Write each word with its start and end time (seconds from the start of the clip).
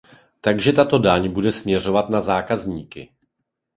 Takže 0.41 0.73
tato 0.73 0.97
daň 0.99 1.29
bude 1.31 1.51
směřovat 1.51 2.09
na 2.09 2.21
zákazníky. 2.21 3.09